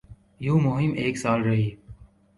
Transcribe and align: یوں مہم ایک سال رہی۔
یوں 0.39 0.59
مہم 0.59 0.91
ایک 0.95 1.17
سال 1.17 1.41
رہی۔ 1.43 1.69